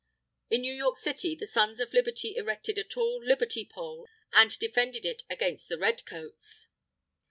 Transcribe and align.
In 0.49 0.61
New 0.61 0.73
York 0.73 0.97
City, 0.97 1.35
the 1.35 1.45
Sons 1.45 1.79
of 1.79 1.93
Liberty 1.93 2.35
erected 2.35 2.79
a 2.79 2.83
tall 2.83 3.23
Liberty 3.23 3.65
Pole, 3.71 4.07
and 4.33 4.57
defended 4.57 5.05
it 5.05 5.21
against 5.29 5.69
the 5.69 5.77
Red 5.77 6.07
Coats. 6.07 6.69